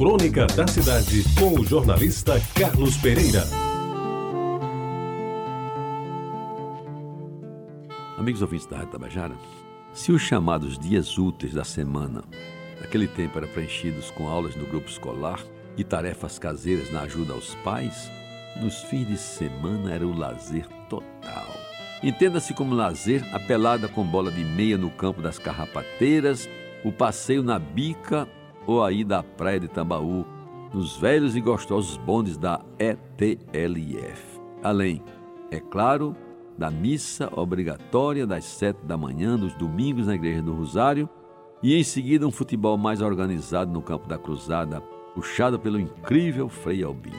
Crônica 0.00 0.46
da 0.46 0.66
Cidade, 0.66 1.22
com 1.38 1.60
o 1.60 1.62
jornalista 1.62 2.40
Carlos 2.58 2.96
Pereira. 2.96 3.42
Amigos 8.16 8.40
ouvintes 8.40 8.64
da 8.66 8.78
Rádio 8.78 8.92
Tabajara, 8.92 9.34
se 9.92 10.10
os 10.10 10.22
chamados 10.22 10.78
dias 10.78 11.18
úteis 11.18 11.52
da 11.52 11.64
semana, 11.64 12.24
naquele 12.80 13.06
tempo 13.06 13.36
eram 13.36 13.48
preenchidos 13.48 14.10
com 14.12 14.26
aulas 14.26 14.56
no 14.56 14.64
grupo 14.64 14.88
escolar 14.88 15.38
e 15.76 15.84
tarefas 15.84 16.38
caseiras 16.38 16.90
na 16.90 17.02
ajuda 17.02 17.34
aos 17.34 17.54
pais, 17.56 18.10
nos 18.58 18.80
fins 18.84 19.06
de 19.06 19.18
semana 19.18 19.92
era 19.92 20.06
o 20.06 20.16
lazer 20.16 20.66
total. 20.88 21.54
Entenda-se 22.02 22.54
como 22.54 22.74
lazer 22.74 23.22
a 23.34 23.38
pelada 23.38 23.86
com 23.86 24.02
bola 24.02 24.32
de 24.32 24.46
meia 24.46 24.78
no 24.78 24.88
campo 24.88 25.20
das 25.20 25.38
carrapateiras, 25.38 26.48
o 26.82 26.90
passeio 26.90 27.42
na 27.42 27.58
bica 27.58 28.26
ou 28.66 28.84
aí 28.84 29.04
da 29.04 29.22
praia 29.22 29.60
de 29.60 29.68
Tambaú, 29.68 30.24
nos 30.72 30.96
velhos 30.96 31.34
e 31.36 31.40
gostosos 31.40 31.96
bondes 31.96 32.36
da 32.36 32.60
ETLF. 32.78 34.40
Além, 34.62 35.02
é 35.50 35.58
claro, 35.58 36.14
da 36.56 36.70
missa 36.70 37.30
obrigatória 37.34 38.26
das 38.26 38.44
sete 38.44 38.84
da 38.84 38.96
manhã 38.96 39.36
dos 39.36 39.54
domingos 39.54 40.06
na 40.06 40.14
Igreja 40.14 40.42
do 40.42 40.54
Rosário 40.54 41.08
e 41.62 41.74
em 41.74 41.82
seguida 41.82 42.26
um 42.26 42.30
futebol 42.30 42.76
mais 42.78 43.00
organizado 43.00 43.72
no 43.72 43.82
campo 43.82 44.08
da 44.08 44.18
Cruzada, 44.18 44.80
puxado 45.14 45.58
pelo 45.58 45.80
incrível 45.80 46.48
Frei 46.48 46.82
Albino. 46.82 47.16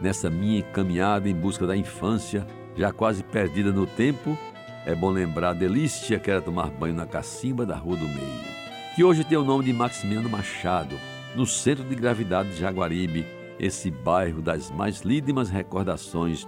Nessa 0.00 0.30
minha 0.30 0.62
caminhada 0.62 1.28
em 1.28 1.34
busca 1.34 1.66
da 1.66 1.76
infância, 1.76 2.46
já 2.76 2.90
quase 2.90 3.22
perdida 3.22 3.70
no 3.70 3.86
tempo, 3.86 4.36
é 4.84 4.94
bom 4.94 5.10
lembrar 5.10 5.50
a 5.50 5.54
delícia 5.54 6.18
que 6.18 6.30
era 6.30 6.40
tomar 6.40 6.70
banho 6.70 6.94
na 6.94 7.06
cacimba 7.06 7.64
da 7.64 7.76
Rua 7.76 7.96
do 7.96 8.06
Meio, 8.06 8.51
que 8.94 9.02
hoje 9.02 9.24
tem 9.24 9.38
o 9.38 9.44
nome 9.44 9.64
de 9.64 9.72
Maximiano 9.72 10.28
Machado, 10.28 10.96
no 11.34 11.46
centro 11.46 11.82
de 11.82 11.94
gravidade 11.94 12.50
de 12.50 12.56
Jaguaribe, 12.56 13.24
esse 13.58 13.90
bairro 13.90 14.42
das 14.42 14.70
mais 14.70 15.00
lídimas 15.00 15.48
recordações 15.48 16.46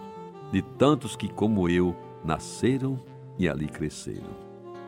de 0.52 0.60
tantos 0.60 1.16
que, 1.16 1.26
como 1.26 1.70
eu, 1.70 1.96
nasceram 2.22 3.02
e 3.38 3.48
ali 3.48 3.66
cresceram. 3.66 4.44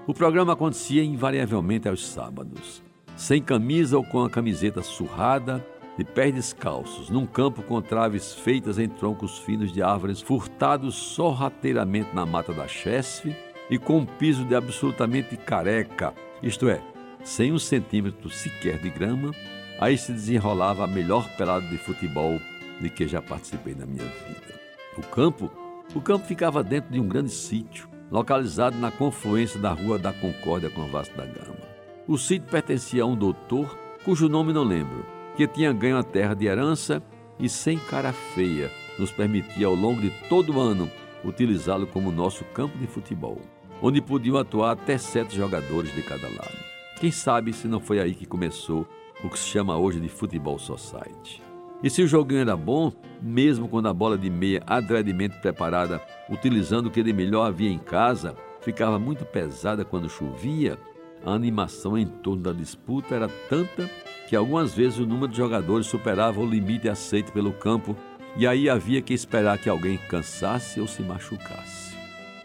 O 0.07 0.13
programa 0.13 0.53
acontecia 0.53 1.03
invariavelmente 1.03 1.89
aos 1.89 2.07
sábados, 2.07 2.83
sem 3.17 3.43
camisa 3.43 3.97
ou 3.97 4.05
com 4.05 4.23
a 4.23 4.29
camiseta 4.29 4.83
surrada 4.83 5.67
de 5.97 6.05
pés 6.05 6.35
descalços, 6.35 7.09
num 7.09 7.25
campo 7.25 7.63
com 7.63 7.81
traves 7.81 8.35
feitas 8.35 8.79
em 8.79 8.87
troncos 8.87 9.39
finos 9.39 9.73
de 9.73 9.83
árvores 9.83 10.21
furtados 10.21 10.95
sorrateiramente 10.95 12.15
na 12.15 12.27
mata 12.27 12.53
da 12.53 12.69
chesfe 12.69 13.35
e 13.71 13.79
com 13.79 14.01
um 14.01 14.07
piso 14.07 14.45
de 14.45 14.55
absolutamente 14.55 15.39
careca, 15.39 16.13
isto 16.43 16.69
é, 16.69 16.83
sem 17.27 17.53
um 17.53 17.59
centímetro 17.59 18.31
sequer 18.31 18.79
de 18.79 18.89
grama, 18.89 19.33
aí 19.81 19.99
se 19.99 20.13
desenrolava 20.13 20.85
a 20.85 20.87
melhor 20.87 21.29
pelada 21.37 21.67
de 21.67 21.77
futebol 21.77 22.41
de 22.81 22.89
que 22.89 23.09
já 23.09 23.21
participei 23.21 23.75
na 23.75 23.85
minha 23.85 24.05
vida. 24.05 24.55
O 24.97 25.03
campo, 25.03 25.51
o 25.93 26.01
campo 26.01 26.25
ficava 26.25 26.63
dentro 26.63 26.93
de 26.93 27.01
um 27.01 27.09
grande 27.09 27.33
sítio, 27.33 27.89
localizado 28.13 28.79
na 28.79 28.93
confluência 28.93 29.59
da 29.59 29.73
Rua 29.73 29.99
da 29.99 30.13
Concórdia 30.13 30.71
com 30.71 30.83
a 30.83 30.87
Vasco 30.87 31.17
da 31.17 31.27
Gama. 31.27 31.67
O 32.07 32.17
sítio 32.17 32.49
pertencia 32.49 33.03
a 33.03 33.07
um 33.07 33.17
doutor, 33.17 33.77
cujo 34.05 34.29
nome 34.29 34.53
não 34.53 34.63
lembro, 34.63 35.05
que 35.37 35.49
tinha 35.49 35.73
ganho 35.73 35.99
a 35.99 36.05
terra 36.05 36.33
de 36.33 36.47
herança 36.47 37.03
e, 37.41 37.49
sem 37.49 37.77
cara 37.77 38.13
feia, 38.13 38.71
nos 39.01 39.11
permitia 39.11 39.67
ao 39.67 39.75
longo 39.75 40.01
de 40.01 40.11
todo 40.29 40.55
o 40.55 40.61
ano 40.61 40.89
utilizá-lo 41.25 41.89
como 41.89 42.13
nosso 42.13 42.45
campo 42.45 42.79
de 42.79 42.87
futebol, 42.87 43.41
onde 43.83 44.01
podiam 44.01 44.37
atuar 44.37 44.71
até 44.71 44.97
sete 44.97 45.35
jogadores 45.35 45.93
de 45.93 46.03
cada 46.03 46.29
lado. 46.29 46.76
Quem 46.99 47.11
sabe 47.11 47.53
se 47.53 47.69
não 47.69 47.79
foi 47.79 48.01
aí 48.01 48.15
que 48.15 48.25
começou 48.25 48.87
o 49.23 49.29
que 49.29 49.39
se 49.39 49.47
chama 49.47 49.77
hoje 49.77 50.01
de 50.01 50.09
futebol 50.09 50.59
society. 50.59 51.43
E 51.83 51.91
se 51.91 52.03
o 52.03 52.07
joguinho 52.09 52.41
era 52.41 52.57
bom, 52.57 52.91
mesmo 53.21 53.69
quando 53.69 53.89
a 53.89 53.93
bola 53.93 54.17
de 54.17 54.31
meia 54.31 54.63
adredemente 54.67 55.39
preparada, 55.39 56.01
utilizando 56.31 56.87
o 56.87 56.91
que 56.91 57.03
de 57.03 57.13
melhor 57.13 57.47
havia 57.47 57.71
em 57.71 57.79
casa, 57.79 58.35
ficava 58.63 58.99
muito 58.99 59.27
pesada 59.27 59.85
quando 59.85 60.09
chovia, 60.09 60.79
a 61.25 61.33
animação 61.33 61.99
em 61.99 62.07
torno 62.07 62.43
da 62.43 62.53
disputa 62.53 63.15
era 63.15 63.29
tanta 63.49 63.91
que 64.29 64.35
algumas 64.35 64.75
vezes 64.75 64.99
o 64.99 65.07
número 65.07 65.29
de 65.29 65.37
jogadores 65.37 65.87
superava 65.87 66.41
o 66.41 66.47
limite 66.47 66.89
aceito 66.89 67.31
pelo 67.31 67.53
campo 67.53 67.95
e 68.37 68.47
aí 68.47 68.69
havia 68.71 69.03
que 69.03 69.15
esperar 69.15 69.59
que 69.59 69.69
alguém 69.69 69.99
cansasse 70.09 70.81
ou 70.81 70.87
se 70.87 71.03
machucasse. 71.03 71.96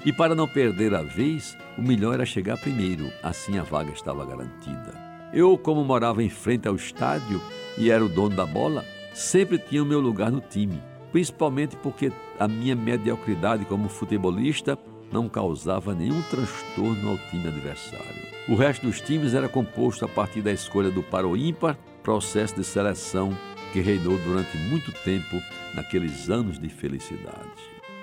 E 0.03 0.12
para 0.12 0.34
não 0.34 0.47
perder 0.47 0.95
a 0.95 1.03
vez, 1.03 1.56
o 1.78 1.81
melhor 1.81 2.16
era 2.16 2.25
chegar 2.25 2.57
primeiro, 2.57 3.12
assim 3.22 3.59
a 3.59 3.63
vaga 3.63 3.91
estava 3.91 4.25
garantida. 4.25 4.94
Eu, 5.31 5.57
como 5.57 5.84
morava 5.84 6.23
em 6.23 6.29
frente 6.29 6.67
ao 6.67 6.75
estádio 6.75 7.39
e 7.78 7.91
era 7.91 8.03
o 8.03 8.09
dono 8.09 8.35
da 8.35 8.45
bola, 8.45 8.84
sempre 9.13 9.59
tinha 9.59 9.84
o 9.84 9.85
meu 9.85 10.00
lugar 10.00 10.31
no 10.31 10.41
time, 10.41 10.81
principalmente 11.11 11.75
porque 11.78 12.11
a 12.40 12.47
minha 12.47 12.75
mediocridade 12.75 13.63
como 13.66 13.88
futebolista 13.90 14.78
não 15.11 15.29
causava 15.29 15.94
nenhum 15.94 16.22
transtorno 16.23 17.11
ao 17.11 17.17
time 17.29 17.47
adversário. 17.47 18.31
O 18.50 18.56
resto 18.56 18.88
dos 18.88 19.00
times 19.00 19.35
era 19.35 19.47
composto 19.47 20.03
a 20.03 20.07
partir 20.07 20.41
da 20.41 20.51
escolha 20.51 20.90
do 20.90 21.03
par 21.03 21.25
ou 21.25 21.38
ímpar, 21.38 21.78
processo 22.01 22.56
de 22.56 22.63
seleção 22.63 23.38
que 23.72 23.81
reinou 23.81 24.17
durante 24.17 24.57
muito 24.57 24.91
tempo 25.03 25.38
naqueles 25.75 26.29
anos 26.29 26.57
de 26.57 26.69
felicidade. 26.69 27.51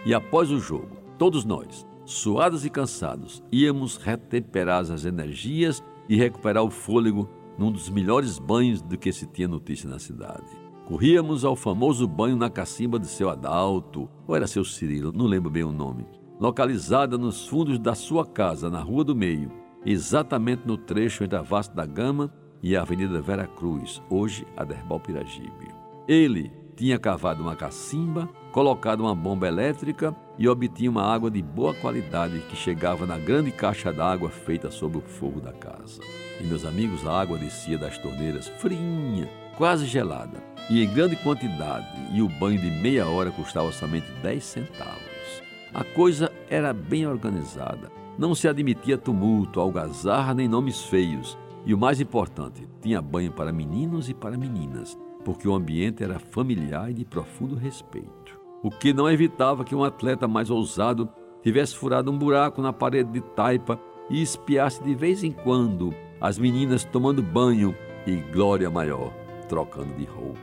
E 0.07 0.15
após 0.15 0.51
o 0.51 0.61
jogo, 0.61 0.97
todos 1.19 1.45
nós, 1.45 1.87
suados 2.09 2.65
e 2.65 2.71
cansados, 2.71 3.43
íamos 3.53 3.99
retemperar 3.99 4.81
as 4.91 5.05
energias 5.05 5.85
e 6.09 6.17
recuperar 6.17 6.65
o 6.65 6.71
fôlego 6.71 7.29
num 7.59 7.71
dos 7.71 7.91
melhores 7.91 8.39
banhos 8.39 8.81
do 8.81 8.97
que 8.97 9.13
se 9.13 9.27
tinha 9.27 9.47
notícia 9.47 9.89
na 9.91 9.99
cidade. 9.99 10.47
Corríamos 10.87 11.45
ao 11.45 11.55
famoso 11.55 12.09
banho 12.09 12.35
na 12.35 12.49
cacimba 12.49 12.99
de 12.99 13.07
seu 13.07 13.29
Adalto, 13.29 14.09
ou 14.27 14.35
era 14.35 14.47
seu 14.47 14.65
Cirilo, 14.65 15.13
não 15.13 15.27
lembro 15.27 15.51
bem 15.51 15.65
o 15.65 15.71
nome, 15.71 16.07
localizada 16.41 17.19
nos 17.19 17.47
fundos 17.47 17.79
da 17.79 17.95
sua 17.95 18.25
casa, 18.25 18.71
na 18.71 18.81
Rua 18.81 19.05
do 19.05 19.15
Meio, 19.15 19.53
exatamente 19.85 20.63
no 20.67 20.79
trecho 20.79 21.25
entre 21.25 21.37
a 21.39 21.43
Vasta 21.43 21.75
da 21.75 21.85
Gama 21.85 22.33
e 22.63 22.75
a 22.75 22.81
Avenida 22.81 23.21
Vera 23.21 23.47
Cruz, 23.47 24.03
hoje 24.09 24.47
a 24.57 24.65
Derbal 24.65 25.01
Piragibe. 25.01 25.69
Ele 26.09 26.51
tinha 26.75 26.99
cavado 26.99 27.43
uma 27.43 27.55
cacimba, 27.55 28.31
colocado 28.53 29.01
uma 29.01 29.15
bomba 29.15 29.47
elétrica 29.47 30.15
e 30.39 30.49
obtinha 30.49 30.91
uma 30.91 31.03
água 31.03 31.31
de 31.31 31.43
boa 31.43 31.75
qualidade 31.75 32.39
que 32.49 32.57
chegava 32.57 33.07
na 33.07 33.19
grande 33.19 33.51
caixa 33.51 33.93
d'água 33.93 34.31
feita 34.31 34.71
sob 34.71 34.99
o 34.99 35.01
fogo 35.01 35.41
da 35.41 35.53
casa. 35.53 36.01
E 36.41 36.45
meus 36.45 36.65
amigos, 36.65 37.07
a 37.07 37.21
água 37.21 37.37
descia 37.37 37.77
das 37.77 37.99
torneiras 37.99 38.49
frinha, 38.49 39.29
quase 39.57 39.87
gelada, 39.87 40.43
e 40.71 40.83
em 40.83 40.93
grande 40.93 41.17
quantidade, 41.17 41.87
e 42.13 42.23
o 42.23 42.29
banho 42.29 42.61
de 42.61 42.71
meia 42.71 43.07
hora 43.07 43.31
custava 43.31 43.73
somente 43.73 44.07
10 44.23 44.45
centavos. 44.45 45.43
A 45.75 45.85
coisa 45.85 46.33
era 46.49 46.73
bem 46.73 47.07
organizada. 47.07 47.91
Não 48.19 48.35
se 48.35 48.49
admitia 48.49 48.97
tumulto, 48.97 49.61
algazarra 49.61 50.35
nem 50.35 50.49
nomes 50.49 50.83
feios. 50.83 51.39
E 51.67 51.75
o 51.75 51.79
mais 51.79 52.01
importante, 52.01 52.67
tinha 52.81 53.03
banho 53.03 53.33
para 53.33 53.53
meninos 53.53 54.09
e 54.09 54.15
para 54.15 54.39
meninas, 54.39 54.99
porque 55.25 55.47
o 55.47 55.55
ambiente 55.55 56.03
era 56.03 56.19
familiar 56.19 56.91
e 56.91 56.95
de 56.95 57.05
profundo 57.05 57.55
respeito. 57.55 58.38
O 58.63 58.71
que 58.71 58.93
não 58.93 59.09
evitava 59.09 59.65
que 59.65 59.75
um 59.75 59.85
atleta 59.85 60.27
mais 60.27 60.51
ousado 60.51 61.09
tivesse 61.43 61.77
furado 61.77 62.11
um 62.11 62.19
buraco 62.19 62.61
na 62.61 62.73
parede 62.73 63.13
de 63.13 63.21
taipa 63.21 63.79
e 64.11 64.21
espiasse 64.21 64.83
de 64.83 64.95
vez 64.95 65.23
em 65.23 65.31
quando 65.31 65.95
as 66.21 66.39
meninas 66.39 66.85
tomando 66.85 67.23
banho 67.23 67.75
e 68.05 68.17
glória 68.17 68.69
maior, 68.69 69.13
trocando 69.49 69.95
de 69.95 70.05
roupa. 70.05 70.39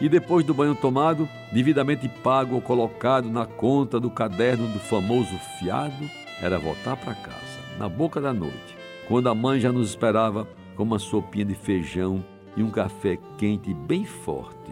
E 0.00 0.08
depois 0.08 0.44
do 0.44 0.54
banho 0.54 0.74
tomado, 0.76 1.28
devidamente 1.52 2.08
pago 2.22 2.54
ou 2.54 2.60
colocado 2.60 3.28
na 3.28 3.46
conta 3.46 3.98
do 3.98 4.10
caderno 4.10 4.68
do 4.68 4.78
famoso 4.78 5.36
fiado, 5.58 6.08
era 6.40 6.58
voltar 6.58 6.96
para 6.96 7.14
casa, 7.14 7.60
na 7.78 7.88
boca 7.88 8.20
da 8.20 8.32
noite, 8.32 8.76
quando 9.08 9.28
a 9.28 9.34
mãe 9.34 9.58
já 9.58 9.72
nos 9.72 9.88
esperava 9.88 10.46
com 10.76 10.82
uma 10.82 10.98
sopinha 10.98 11.46
de 11.46 11.54
feijão 11.54 12.22
e 12.56 12.62
um 12.62 12.70
café 12.70 13.18
quente 13.38 13.72
bem 13.74 14.04
forte, 14.04 14.70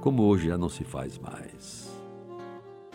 como 0.00 0.24
hoje 0.24 0.48
já 0.48 0.58
não 0.58 0.70
se 0.70 0.82
faz 0.82 1.18
mais. 1.18 2.01